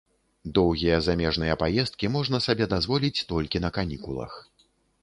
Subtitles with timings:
[0.57, 4.33] Доўгія замежныя паездкі можна сабе дазволіць толькі на канікулах.